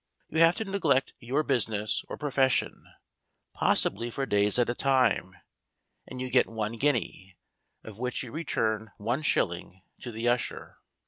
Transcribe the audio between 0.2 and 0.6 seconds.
You have